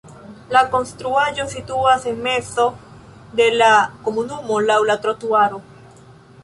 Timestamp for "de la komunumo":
3.41-4.61